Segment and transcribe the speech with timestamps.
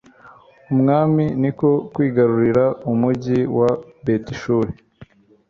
[0.73, 3.69] umwami ni ko kwigarurira umugi wa
[4.05, 4.71] betishuri